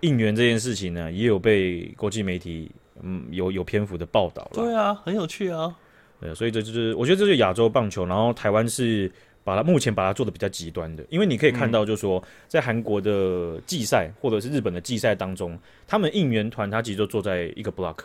[0.02, 2.70] 应援这件事情呢，也有被国际媒体
[3.02, 4.52] 嗯有有篇幅的报道了。
[4.54, 5.74] 对啊，很有趣啊。
[6.20, 9.12] 对，所以这就是我觉得这是亚洲棒球，然后台湾是。
[9.44, 17.98] 把它目前把它做的比较极端的，因为你可以看到，就是说，嗯、在韩国的季赛或者是日本的季赛当中，他们应援团他其实就坐在一个 block，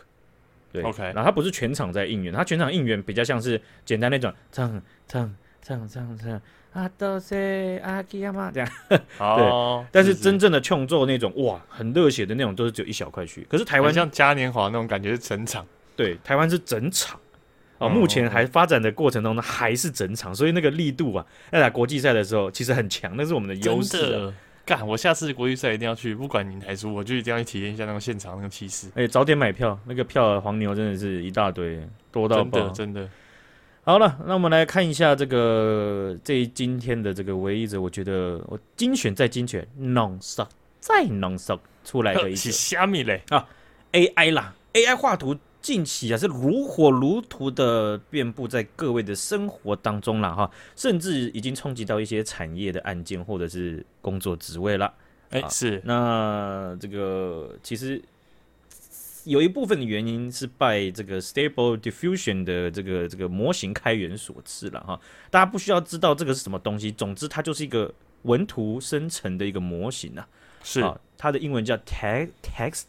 [0.72, 6.40] 对，OK，然后他不是全场在应援，他全场应援比较像是简单那种唱唱唱唱唱
[6.72, 8.70] 啊都是阿基亚玛这样，
[9.18, 17.20] 哦， 对，但是真正的创作那种哇，很热血的那种，都是只有一小块区，可是台湾像嘉年华那种感觉是整场，对，台湾是整场。
[17.78, 24.32] 哦，目前还发展的过程当中呢，还是整场，所以那个力度啊，在打国际赛的时候其实很强，那是我们的优势。
[24.64, 28.88] 干，我下次国际赛一定要去，不管赢还输，我就一定要去体验一下那个现场那个气势。
[28.88, 32.72] 哎、欸，早点买票，那个票黄牛真的是一大堆，多到爆，真的。
[32.74, 33.10] 真的
[33.84, 40.48] 好了，那我们来看一下这个这今天的这个唯一者，我觉得我精选再精选浓缩
[40.80, 43.46] 再浓缩出来的一 个是虾米嘞啊
[43.92, 45.36] ，AI 啦，AI 画图。
[45.66, 54.94] 近期啊，是如火如荼的遍布在各位的生活当中了哈，甚至已经冲击到一些产业的案件或者是工作职位了。
[55.31, 58.00] 哎、欸，是那这个其实
[59.24, 65.00] 有一部分的原因是拜这个 Stable Diffusion 的这个这个模型开源所赐了哈。
[65.33, 70.29] 大家不需要知道这个是什么东西，总之它就是一个文图生成的一个模型啊。
[70.62, 72.85] 是啊，它的英文叫 Text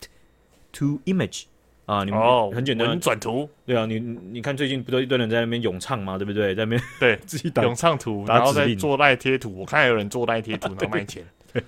[0.73, 1.45] to Image。
[1.87, 2.19] 啊，你们
[2.51, 6.17] 很简单，转图，对啊，你你看最近不都一堆人在那边咏唱嘛？
[6.17, 6.53] 对不对？
[6.53, 9.57] 在那边对 自己打咏唱图，然后再做赖贴图。
[9.57, 11.25] 我看还有人做赖贴图， 然后卖钱。
[11.53, 11.63] 对，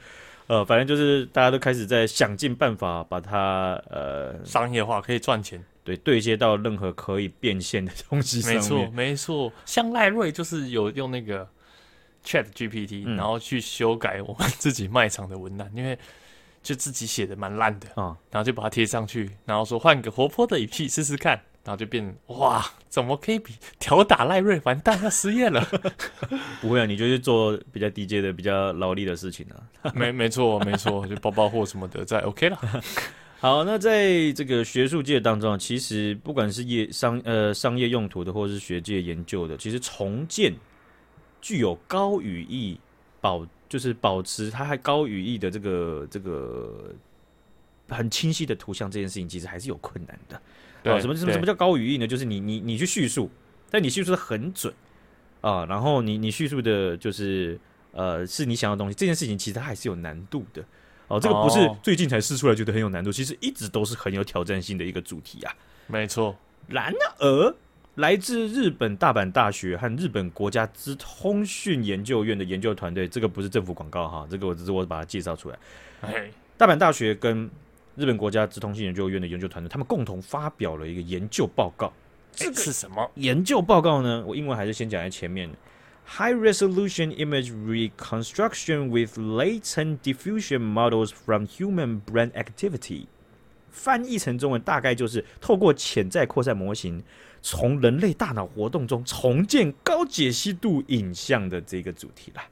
[0.47, 5.63] 呃，反正就是大家都开始在想尽办法把它呃商业化，可以赚钱。
[5.85, 8.61] 对，对接到任何可以变现的东西上面。
[8.61, 9.53] 没错，没错。
[9.65, 11.47] 像赖瑞就是有用那个
[12.25, 15.97] Chat GPT，、嗯、然后去修改我们自己卖场的文案，因为
[16.69, 21.31] 就自己写的蛮烂的啊，然后就把它贴上去，然后说换个活泼的语气试试看，
[21.63, 24.61] 然后就变哇，怎么可以比调打赖瑞？
[24.65, 25.67] 完蛋，要失业了。
[26.61, 29.89] 不会啊，你就去做比较低阶的、比较劳力的事情啊。
[29.97, 32.59] 没没错没错，就包包货什么的，再 OK 了。
[33.41, 40.53] 好，那在这个学术界当中，其实不管是业商呃商业用途的，或者是学界研究的，其实重建
[41.41, 42.79] 具有高语义
[43.19, 46.93] 保，就是保持它还高语义的这个这个
[47.87, 50.41] 很清晰的图像这件事情，其实还是有困难的。
[50.83, 52.07] 对、啊，什么什么什么叫高语义呢？
[52.07, 53.29] 就是你你你去叙述，
[53.69, 54.73] 但你叙述的很准
[55.41, 57.59] 啊，然后你你叙述的就是
[57.91, 60.63] 呃是你想要的东西，这件事情其实它还是有难度的。
[61.07, 65.53] 哦，这个不是最近才试出来觉得很有难度，其实一直都是很有挑战性的一个主题啊。
[65.87, 66.35] 没错。
[66.67, 67.55] 然而，
[67.95, 75.57] 来自日本大阪大学和日本国家资通讯研究院的研究团队，这个不是政府广告哈，这个我只是我把它介绍出来。
[76.01, 77.49] 哎，大阪大学跟
[77.95, 81.91] 日本国家资通讯研究院的研究团队，他们共同发表了一个研究报告。
[82.31, 84.23] 这个是什么研究报告呢？
[84.25, 85.49] 我英文还是先讲在前面。
[86.11, 93.05] High resolution image reconstruction with latent diffusion models from human brain activity，
[93.69, 97.03] 翻译成中文大概就是透过潜在扩散模型，
[97.41, 102.43] 从人类大脑活动中重建高解析度影像的这个主题啦。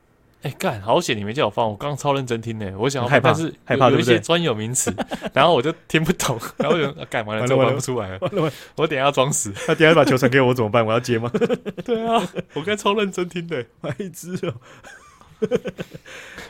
[0.43, 2.71] 哎，干，好险你没叫我放，我刚刚超认真听呢。
[2.77, 4.95] 我想要害怕，但是害怕，有一些专有名词，
[5.33, 8.19] 然后我就听不懂， 然后就干完了，就玩不出来了。
[8.75, 10.85] 我等下要装死，他等下把球传给我怎么办？
[10.85, 11.29] 我要接吗？
[11.83, 14.53] 对啊，我刚超认真听的，白痴哦。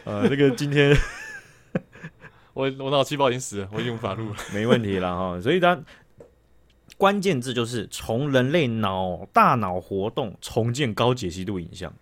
[0.03, 0.95] 啊，这个今天
[2.53, 5.41] 我我脑细胞已经死了，我已经无法录了，没问题了哈。
[5.41, 5.79] 所以它
[6.97, 11.93] 关键字就是从人类脑大脑活动重建高解析度影像。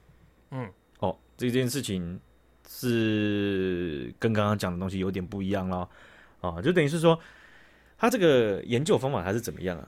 [0.51, 0.71] 嗯。
[0.99, 2.19] 哦这件事情
[2.67, 5.89] 是跟刚刚讲的东西有点不一样了，
[6.39, 7.19] 啊，就等于是说，
[7.97, 9.87] 他这个研究方法他是怎么样啊？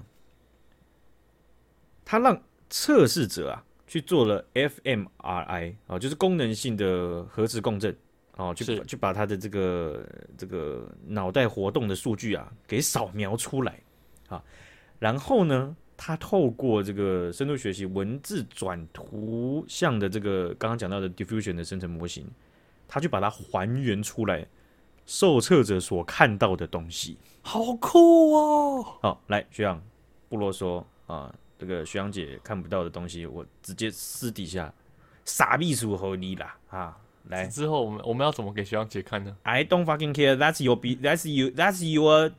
[2.04, 7.96] 他让测试者啊去做了 fMRI 啊，就是功能性的核磁共振，
[8.36, 10.06] 哦，去去把他的这个
[10.38, 13.82] 这个脑袋活动的数据啊给扫描出来
[14.28, 14.44] 啊，
[15.00, 22.26] 然后呢，他透过这个深度学习文字转图像的这个刚刚讲到的 diffusion 的生成模型，
[22.88, 24.46] 他去把它还原出来，
[25.06, 28.84] 受测者所看到的东西，好酷哦！
[29.02, 29.82] 好，来学长
[30.30, 34.74] 不啰嗦啊，这个学长姐看不到的东西，我直接私底下
[35.26, 36.98] 撒秘书和你啦啊！
[37.30, 40.38] 来之后我们我们要怎么给学长姐看呢？I don't fucking care.
[40.38, 40.96] That's your be.
[40.96, 41.52] That's you.
[41.52, 42.32] That's your.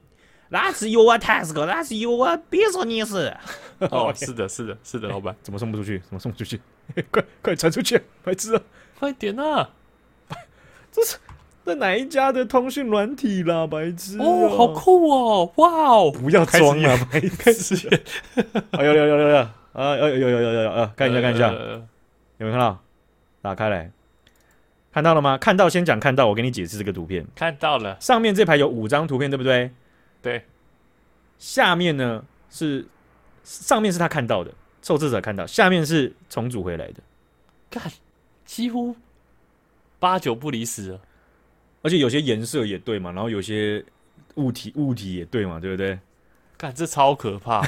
[0.51, 1.55] That's your task.
[1.55, 3.35] That's your business.
[3.81, 5.99] 哦，是的，是的，是的，老板，怎么送不出去？
[6.01, 6.61] 怎么送不出去？
[7.11, 8.01] 快快传出去！
[8.25, 8.63] 白痴啊！
[8.99, 9.71] 快点啊！
[10.91, 11.19] 这是
[11.65, 13.67] 在哪一家的通讯软体啦？
[13.67, 15.53] 白痴哦，好酷哦！
[15.57, 16.11] 哇哦！
[16.11, 17.21] 不要装了，白
[17.53, 17.89] 痴！
[18.73, 19.37] 哎呦呦呦呦呦！
[19.75, 20.91] 啊，有有有有有有！
[20.97, 21.87] 看一下看一下，有
[22.39, 22.83] 没有看到？
[23.43, 23.93] 打开来，
[24.93, 25.39] 看到了吗？
[25.39, 27.25] 看到先讲看到，我给你解释这个图片。
[27.37, 29.71] 看到了，上面这排有五张图片，对不对？
[30.29, 30.45] 对，
[31.39, 32.87] 下面呢是
[33.43, 37.01] 上面是他看到的，受试者看到，下面是重组回来的，
[37.71, 37.91] 干，
[38.45, 38.95] 几乎
[39.99, 41.01] 八九不离十了，
[41.81, 43.83] 而且有些颜色也对嘛，然后有些
[44.35, 45.99] 物体物体也对嘛，对不对？
[46.59, 47.67] 干，这超可怕！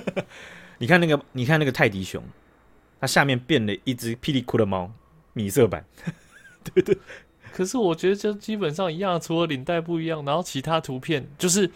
[0.76, 2.22] 你看那个，你看那个泰迪熊，
[3.00, 4.92] 它下面变了一只霹雳酷的猫，
[5.32, 5.86] 米色版，
[6.62, 6.98] 对对。
[7.52, 11.70] 可是我觉得就基本上一样，除了领带不一样，然后其他图片就是，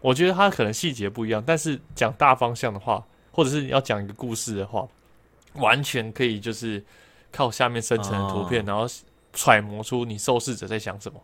[0.00, 4.86] 我觉得它可能细节不一样，但是讲大方向的话，或者是你要讲一个故事的话，
[5.54, 6.82] 完全可以就是
[7.30, 8.86] 靠下面生成的图片，哦、然后
[9.32, 11.22] 揣摩出你受试者在想什么。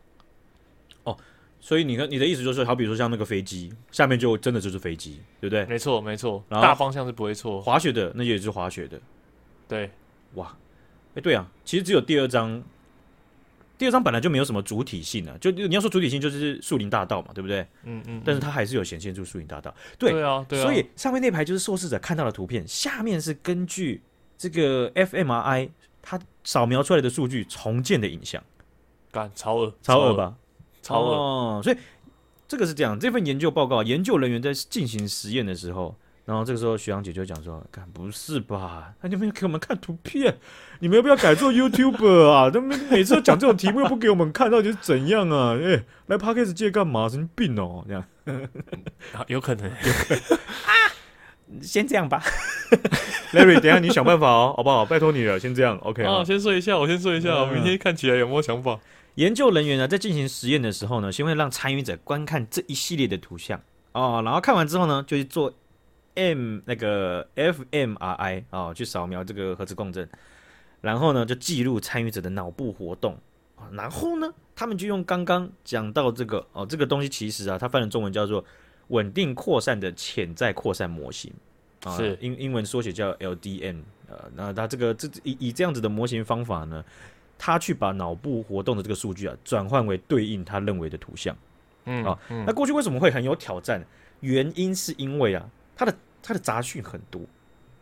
[1.03, 1.17] 哦，
[1.61, 5.65] 所以你看你的意思就是，好比说像那个飞机，下面就真的就是飞机，对不对？
[5.67, 7.61] 没错，没错，然后大方向是不会错。
[7.61, 9.01] 滑雪的那也是滑雪的，
[9.67, 9.91] 对，
[10.35, 10.57] 哇，
[11.15, 12.63] 哎，对啊，其实只有第二张。
[13.79, 17.61] 第二张本来就没有什么主体性啊，就你要说主体性就是树林大道嘛，对不对？
[17.85, 18.19] 嗯嗯。
[18.19, 19.73] 嗯，但是它还是有显现出树林大道。
[19.97, 20.63] 对，对啊，对啊。
[20.65, 24.03] 所以上面那排就是受试者看到的图片，下面是根据
[24.37, 25.71] 这个 fMRI
[26.03, 28.43] 它扫描出来的数据重建的影像。
[29.13, 30.35] 干，超恶，超恶吧？
[30.83, 31.15] 超恶。
[31.15, 31.77] 哦，所以
[32.49, 35.97] 这个是这样，这份研究报告，研究人员在进行实验的时候。
[36.29, 38.93] 然后这个时候，徐阳姐就讲说：“干不是吧？
[39.01, 40.37] 那你们给我们看图片，
[40.79, 42.51] 你们要不要改做 YouTuber 啊？
[42.51, 45.57] 他们每次都讲这种题目，又不给我们看，到底是怎样啊？
[45.57, 47.09] 哎、欸，来 Podcast 界干嘛？
[47.09, 47.83] 神经病哦！
[47.89, 48.05] 这样，
[49.29, 50.93] 有可能，有可能啊，
[51.63, 52.23] 先这样吧。
[53.33, 54.85] Larry，等一下你想办法哦，好不好？
[54.85, 56.23] 拜托你了，先这样，OK 啊。
[56.23, 58.79] 先说一下，我先说一下，我明天看起来有没有想法？
[59.15, 63.59] 研究人员呢，在进行实验的时候呢，先会让参与者观看这一系列的图像
[63.93, 65.51] 哦，然后看完之后呢，就去做
[66.19, 70.09] M 那个 fMRI 哦，去扫描这个核磁共振，
[70.81, 73.17] 然后呢，就记录参与者的脑部活动
[73.55, 73.71] 啊。
[73.73, 78.45] 然后呢，他们就用刚刚讲到这个哦，这个东西其实啊，它翻成中文叫做
[78.89, 81.33] 稳定扩散的潜在扩散模型
[81.85, 83.83] 啊，是英英文缩写叫 LDN。
[84.09, 86.85] 呃，那它这个这以以这样子的模型方法呢，
[87.39, 91.37] 他去把脑部活动的这个数据啊，转换为对应他认为的图像。
[91.85, 93.83] 嗯啊，那过去为什么会很有挑战？
[94.21, 97.21] 原因是因为啊，它的它的杂讯很多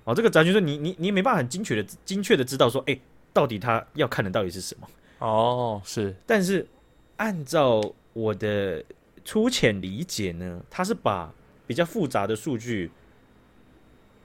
[0.05, 2.99] 哦，这个杂讯说你你你没办法很精确的精确的知道说，哎，
[3.33, 4.88] 到底他要看的到底是什么。
[5.18, 6.66] 哦，是，但是
[7.16, 7.81] 按照
[8.12, 8.85] 我的
[9.25, 11.33] 粗浅理解呢，他是把
[11.66, 12.90] 比较复杂的数据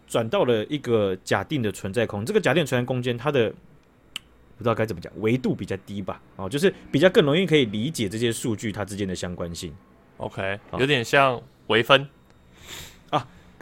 [0.06, 6.22] 转到了一个假定的存在空，这个假定存在空间，它的不知道该怎么讲，维度比较低吧？
[6.36, 9.74] 哦，就是比较更容易可以理解这些数据它之间的相关性。
[10.18, 12.08] OK，有点像微分啊，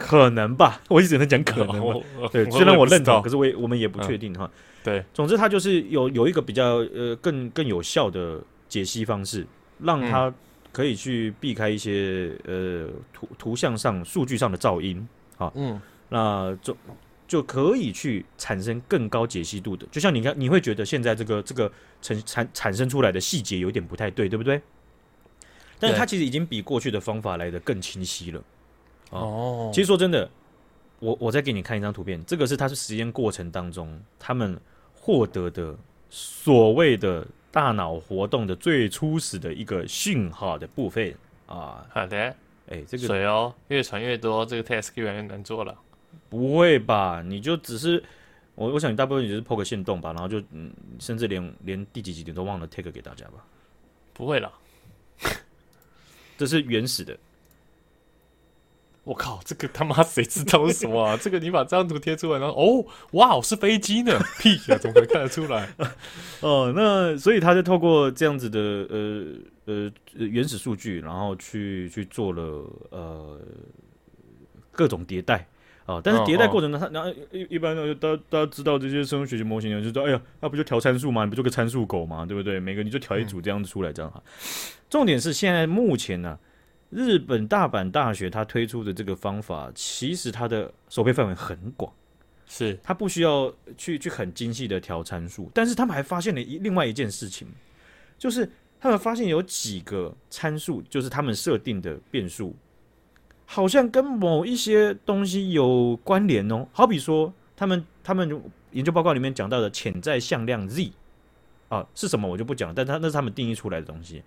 [0.00, 0.80] 可能吧？
[0.88, 2.00] 我一直能讲可能吧，
[2.32, 4.50] 对，虽然我认同，可是我也我们也不确定哈。
[4.82, 9.46] 对，总之它就是有有一个比较呃更更有效的解析方式，
[9.78, 10.32] 让它
[10.72, 16.74] 可以去避开一些呃图图像上数据上的噪音啊，嗯，那就
[17.28, 24.60] 就可以去产生更高解析度的，就像你看，你会觉得现在这个这个产产产生出来的细节有点不太对，对不对？
[25.78, 28.42] 但是它其实已经比过去的方法来的更清晰了。
[29.10, 30.28] 哦，其实说真的。
[31.02, 34.60] 我我再给你看一张图片，这个是它是实验过程当中他们
[34.92, 35.74] 获得的
[36.10, 41.14] 所谓的大脑活动的最初始的一个讯号的部分
[41.46, 41.86] 啊。
[41.88, 42.36] 好的，
[42.68, 45.74] 哎，这个水哦，越传越多，这个 task 越来越难做了。
[46.28, 47.22] 不会吧？
[47.24, 48.04] 你就只是
[48.54, 53.42] 我，我想你大部分也是 po 个线动吧，然后就嗯，甚至连连第几集你都忘了 take 给大家吧。
[54.12, 54.52] 不会了，
[56.36, 57.16] 这是原始的。
[59.02, 61.16] 我靠，这个他妈谁知道是什么啊？
[61.20, 64.12] 这个你把这张图贴出来，然后哦，哇，是飞机呢？
[64.38, 65.68] 屁呀，怎么可能看得出来？
[66.40, 69.26] 哦，那所以他就透过这样子的呃
[69.64, 72.42] 呃原始数据，然后去去做了
[72.90, 73.40] 呃
[74.70, 75.48] 各种迭代
[75.86, 75.98] 啊。
[76.04, 81.24] 但是迭代过程呢，他然后一一般呢，大家大家知道这些生物学习模型呢，就说哎呀，那不就调参数吗？
[81.24, 82.26] 你不就个参数狗吗？
[82.26, 82.60] 对不对？
[82.60, 84.22] 每个你就调一组这样子出来，这样哈。
[84.90, 86.38] 重点是现在目前呢。
[86.90, 91.92] 日本大阪大学它推出的这个方法，其实它的收费范围很广，
[92.46, 97.46] 是它不需要去去很精细的调参数，但是他们还发现了一另外一件事情，
[98.18, 98.50] 就是
[98.80, 102.56] 他们发现有几个参数，就是他们设定的变数，
[103.46, 106.66] 好像跟某一些东西有关联哦。
[106.72, 110.90] 好比说，他们他们研究报告里面讲到的潜在向量 z
[111.68, 114.24] 啊是什么，我就不讲，但它那是他们定义出来的东西。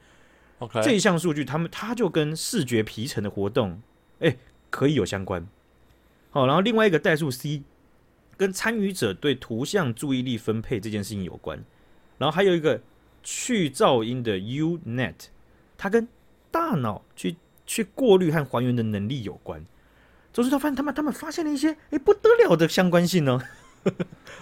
[0.83, 3.81] 这一项数据，他们它就跟视觉皮层的活动，
[4.19, 4.35] 哎，
[4.69, 5.47] 可以有相关。
[6.31, 7.63] 好，然后另外一个代数 c，
[8.37, 11.63] 跟参与者对图像注意力分配这件事情有关。
[12.17, 12.81] 然后还有一个
[13.21, 15.15] 去噪音的 u-net，
[15.77, 16.07] 它跟
[16.49, 19.63] 大脑去去过滤和还原的能力有关。
[20.31, 23.39] 总之，他发现他们他们发现了一些哎不得了的相关性呢。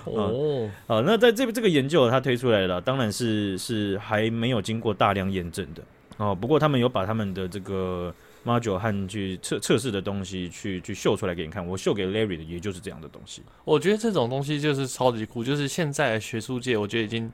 [0.05, 5.83] 哦，好，那在这这个研究他推出来了，当然是是还没有经过大量验证的。
[6.21, 8.13] 哦，不过他们有把他们的这个
[8.45, 11.65] module 和去测测试的东西去去秀出来给你看。
[11.65, 13.41] 我秀给 Larry 的也就是这样的东西。
[13.63, 17.31] 我觉得这种东西就是超级酷，就是现在的学术界，我觉得已经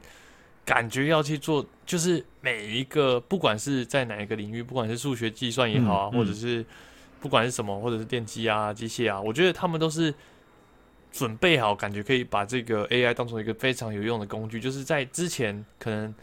[0.63, 6.65] 感觉要去做，就是每一个不管是在哪一个领域，不管是数学计算也好啊，嗯嗯、或者是
[7.19, 10.13] 不管是什么，或者是电机啊、机械啊，我觉得他们都是
[11.11, 14.61] 准备好，感觉可以把这个 AI 当成一个非常有用的工具。
[14.61, 16.15] 就是在之前可能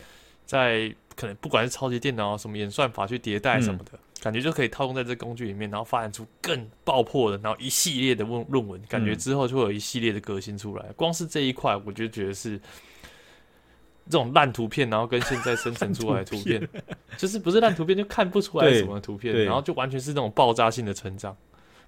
[0.47, 0.91] 在。
[1.17, 10.85] 可能不管是超级电脑啊，什么演算法去迭代什么的，嗯、感觉就可以套用在这工具里面，然后发展出更爆破的，然后一系列的论论文，感觉之后就会有一系列的革新出来。
[10.89, 12.59] 嗯、光是这一块，我就觉得是
[14.07, 16.85] 这种烂图片，然后跟现在生成出来的图片，图片
[17.17, 21.37] 就是不是烂图片就看不出来什么图片，然后就完全是那种爆炸性的成长。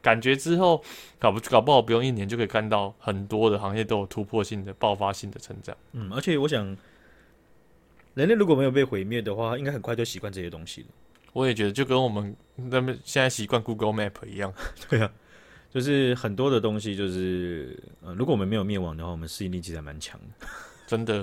[0.01, 0.83] 感觉之后
[1.19, 5.77] 搞不搞不好不用一年就可以看到很多的行业都有突破性的爆发性的成长。
[5.93, 6.77] 嗯，而且我想。
[8.17, 10.87] 人类如果没有被毁灭的话，应该很快就习惯这些东西了。
[11.35, 14.51] 我也觉得，就跟我们那么现在习惯 Google Map 一样。
[14.89, 15.13] 对啊，
[15.71, 20.47] 就是很多的东西，就是呃，如果我们没有灭亡的话，我们适应力其实还蛮强的。
[20.87, 21.21] 真的，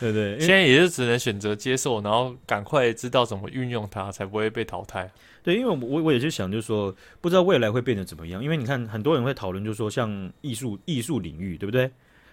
[0.00, 5.08] 对 对，现在也是只能选择接受，然后赶快知道怎么运用它，才不会被淘汰。
[5.44, 8.42] 对，因为我我也是想，就是说，不知道未来会变得怎么样。
[8.42, 11.88] 因为你看，很多人会讨论，就是说，像艺术艺术领域，对不对？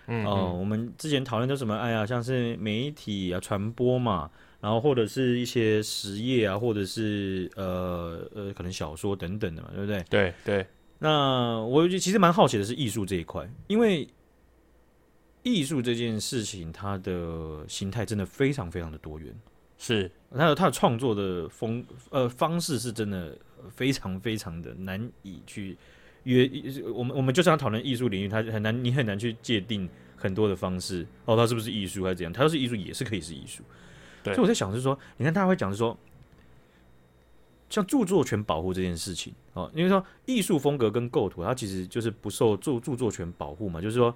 [0.08, 1.78] 嗯，嗯，哦，我们之前讨论的什么？
[1.78, 4.30] 哎呀，像是媒体啊、传播嘛，
[4.60, 10.04] 然后或者是一些实业啊，或者是呃呃，可能小说等等的嘛，对不对？
[10.10, 10.66] 对对。
[11.00, 14.08] 那我其实蛮好奇的是艺术这一块，因为
[15.44, 19.32] 艺术这件事情，它的形态真的非常非常的多元，
[19.78, 23.38] 是它的它的创作的风呃方式是真的
[23.70, 25.78] 非常非常的难以去
[26.28, 26.50] 约。
[26.94, 32.32] 我们我们就是要讨论艺术领域，它很难你很难去界定很多的方式哦，它是不是艺术还是怎样？
[32.32, 33.64] 它要是艺术也是可以是艺术。
[34.24, 35.98] 对，所以我在想是说，你看他会讲是说。
[37.70, 43.82] 像著作权保护这件事情哦，因为说艺术风格跟构图，它其实就是不受著著作权保护嘛。
[43.82, 44.16] 就是说，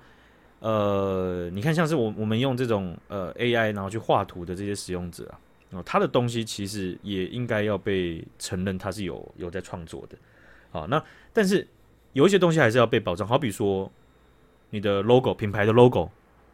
[0.59, 5.36] 呃，你看像是我我们用这种呃 AI 然后去画图的这些使用者啊，
[5.72, 10.18] 哦，他的东西其实也应该要被承认他是有有在创作的。
[10.72, 11.03] 好，那
[11.34, 11.68] 但是
[12.14, 13.91] 有一些东西还是要被保障，好比说
[14.72, 16.09] 你的 logo 品牌的 logo，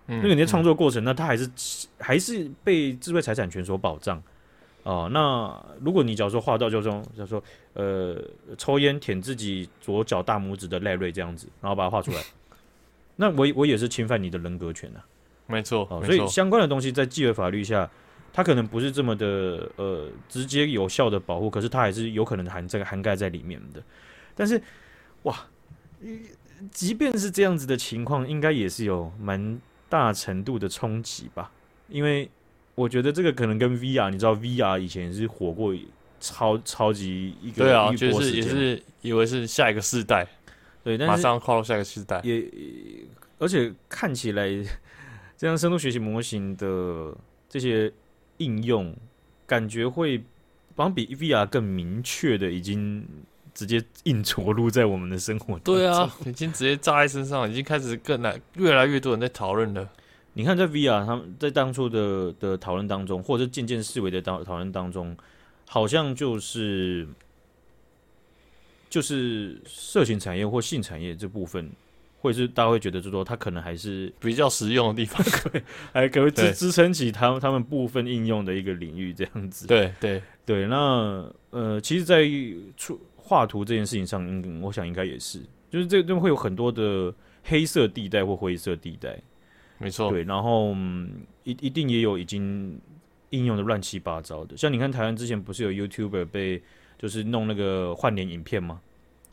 [0.08, 1.50] 嗯，那个你的创作过程，那它还是
[2.00, 4.22] 还是被智慧财产权所保障。
[4.84, 7.44] 哦，那如果你假如说画到就这种，假如说
[7.74, 8.16] 呃
[8.58, 12.22] 抽烟舔自己左脚大拇指的赖瑞这样子，然后把它画出来，
[13.18, 15.04] 那我我也是侵犯你的人格权啊。
[15.46, 17.90] 没错，哦，所以相关的东西在既有法律下，
[18.32, 23.82] 它可能不是这么的呃直接有效的保护，可是它还是有可能含这个涵盖在里面的。
[24.36, 24.62] 但是
[25.24, 25.48] 哇，
[26.72, 29.60] 即便是这样子的情况，应该也是有蛮
[29.90, 31.52] 大程度的冲击吧，
[31.90, 32.30] 因为。
[32.78, 35.76] 我觉得这个可能跟 VR，你知道 VR 以前也是火过
[36.20, 40.28] 超超级一个，对啊，就是也是以为是下一个世代，
[40.84, 42.48] 对，但是马上跨入下一个世代，也
[43.40, 44.48] 而且看起来
[45.36, 47.18] 这样深度学习模型的
[47.50, 47.92] 这些
[48.38, 48.96] 应用，
[49.48, 50.20] 感觉会
[50.76, 53.04] 好像比 VR 更明确的已经
[53.58, 55.58] 直接硬着陆在我们的生活。
[55.60, 59.90] 对啊，已经直接扎在身上，已经开始更来越来越多人在讨论了。
[60.34, 65.18] 你看，在 VR 他们在当初的的讨论当中，或者渐渐思维的讨讨论当中，
[65.68, 67.08] 好像就是
[68.92, 71.68] 就是色情产业或性产业这部分，
[72.22, 79.66] 会是大家会觉得，就说它可能还是比较实用的地方， 可以还可以支支撑起他们他们部分应用的一个领域，这样子。
[79.66, 82.24] 对对对，那呃，其实，在
[82.78, 87.14] 出画图这件事情上，嗯，我想应该也是，就是这这会有很多的
[87.44, 89.20] 黑色地带或灰色地带。
[89.80, 90.74] 没错，对，然后
[91.44, 92.80] 一一定也有已经
[93.30, 96.64] 应用的乱七八糟的，像你看台湾之前不是有 YouTuber 被
[96.98, 98.82] 就是弄那个换脸影片吗？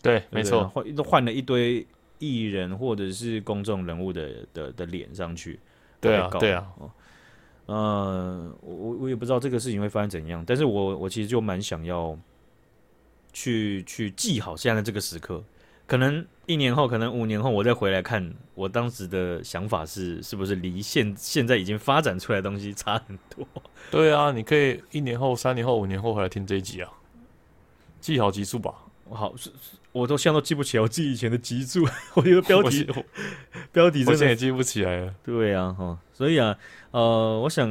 [0.02, 1.86] 对，对没错，换都换了一堆
[2.18, 5.58] 艺人或者是公众人物的的的脸上去，
[5.98, 6.66] 对啊，对啊，
[7.64, 12.14] 呃，我我也不知道这个事情会发生怎样，但是我我其实就蛮想要
[13.34, 15.44] 去去记好现在这个时刻。
[15.86, 23.46] 可能一年后，可能五年后，我再回来看，我当时的想法是，是不是离现现在已经发展出来的东西差很多？
[23.92, 26.90] 对啊，你可以一年后、三年后、五年后回来听这一集啊，
[28.00, 28.72] 记好集数吧。
[29.10, 29.50] 好，是，
[29.92, 32.88] 我都现在都记不起来我记以前的集数， 我觉得标题
[33.70, 35.14] 标题真的也记不起来了。
[35.22, 36.56] 对啊，哈，所以啊，
[36.92, 37.68] 呃，我想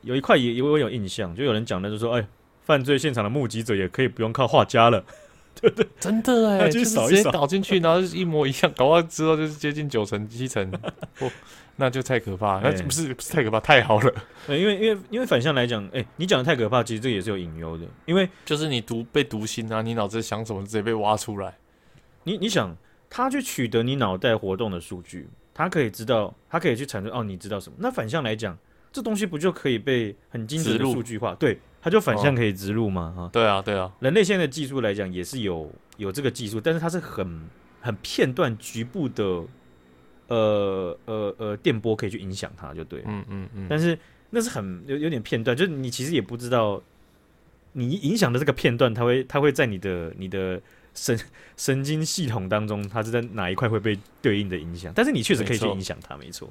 [0.00, 2.26] 有一块也也我有印象，就有人讲的，就说，哎，
[2.64, 5.04] 犯罪现场的目击者也可以不用靠画家了。
[5.60, 10.66] 对不对，真的哎，就直接搞进去，然后一模一样，搞完之后就是接近九成、七成，
[11.20, 11.30] 哦，
[11.76, 12.58] 那就太可怕。
[12.60, 14.14] 那不是不是太可怕，太好了。
[14.46, 17.84] 对， 因为因为因为反向来讲，哎，你讲的太可怕，其实这也是有隐忧的。
[18.06, 21.54] 因为就是你读被读心啊，你脑子想什么直接被挖出来。
[22.24, 22.74] 你你想，
[23.10, 27.76] 他去取得你脑袋活动的数据，他可以知道，他可以去产生哦，你知道什么？
[27.78, 28.56] 那反向来讲，
[28.90, 31.34] 这东西不就可以被很精准的数据化？
[31.34, 31.58] 对。
[31.82, 33.12] 它就反向可以植入嘛？
[33.16, 33.92] 哈、哦，对啊，对啊。
[33.98, 37.42] 人类现在的技术来讲也是有有这个技术，但是它是很
[37.80, 39.24] 很片段、局部的，
[40.28, 43.02] 呃呃呃电波可以去影响它，就对。
[43.04, 43.66] 嗯嗯嗯。
[43.68, 43.98] 但是
[44.30, 46.80] 那是很有有点片段，就是你其实也不知道
[47.72, 50.62] 你影响的这个片段，它会它会在你的你的
[50.94, 51.18] 神
[51.56, 54.92] 神经系统当中，它是在哪一块会被对应的影响？
[54.94, 56.48] 但是你确实可以去影响它，没错。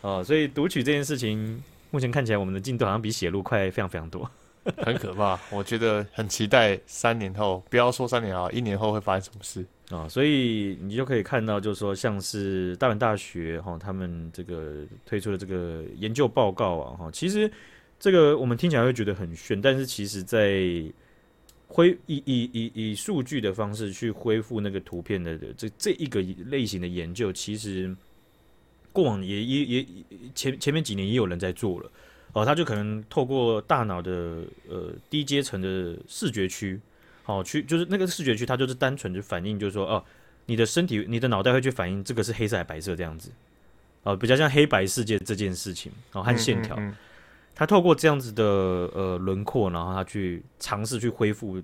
[0.00, 4.28] 哦，所以读取这件事情，目前看起来我们的进度好像比写入快非常非常多。
[4.78, 10.08] 很可怕，我觉得很期待三年后，不要说三年啊，一年后会发生什么事啊？
[10.08, 17.50] 所以你就可以看到，就是说，像是大阪大学哈，他们这个推出的这个研究报告啊，哈，其实
[17.98, 20.62] 这个我们听起来会觉得很炫，但是其实在
[21.66, 27.92] 恢以以以以数据的方式去恢复那个图片的这这一个类型的研究，其实
[28.92, 29.86] 过往也也也
[30.34, 31.90] 前前面几年也有人在做了
[32.32, 36.80] 哦，他就可能透过大脑的呃低阶层的视觉区，
[37.22, 40.02] 好去就是那个视觉区，它就是单纯的反映，就是说哦，
[40.46, 43.30] 你的身体、你的脑袋会去反映这个是黑色还是白色这样子，
[44.02, 46.78] 哦，比较像黑白世界这件事情哦，和线条，
[47.54, 51.62] 他透过这样子的呃轮廓，然后他去尝试去恢复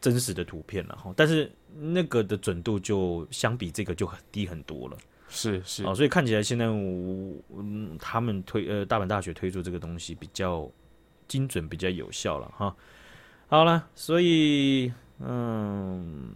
[0.00, 4.96] 真实的图片了哈，但是那个的准度就相比这个就很低很多了。
[5.28, 10.70] 是是哦，所以看起来现在我嗯，他们推呃大阪大学推出这个东西比较
[11.26, 12.74] 精准，比较有效了哈。
[13.48, 16.32] 好了，所以嗯，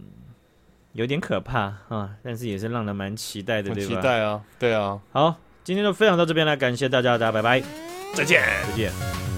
[0.93, 3.95] 有点可怕啊，但是也是让人蛮期待的，对吧？
[3.95, 5.01] 期待啊，对啊。
[5.11, 7.61] 好，今天就分享到这边来，感谢大家，大家拜拜，
[8.13, 9.30] 再见，再见。